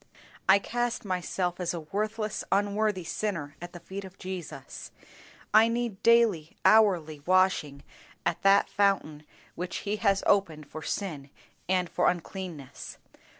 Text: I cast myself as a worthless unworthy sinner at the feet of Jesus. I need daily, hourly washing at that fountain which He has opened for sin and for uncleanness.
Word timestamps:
I 0.49 0.57
cast 0.57 1.05
myself 1.05 1.59
as 1.59 1.75
a 1.75 1.79
worthless 1.81 2.43
unworthy 2.51 3.03
sinner 3.03 3.55
at 3.61 3.71
the 3.71 3.79
feet 3.79 4.03
of 4.03 4.17
Jesus. 4.17 4.89
I 5.53 5.67
need 5.67 6.01
daily, 6.01 6.57
hourly 6.65 7.19
washing 7.27 7.83
at 8.25 8.41
that 8.41 8.67
fountain 8.67 9.25
which 9.53 9.75
He 9.85 9.97
has 9.97 10.23
opened 10.25 10.67
for 10.67 10.81
sin 10.81 11.29
and 11.69 11.87
for 11.87 12.09
uncleanness. 12.09 12.97